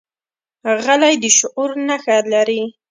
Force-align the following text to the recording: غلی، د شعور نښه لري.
غلی، 0.85 1.13
د 1.23 1.25
شعور 1.37 1.71
نښه 1.87 2.17
لري. 2.31 2.61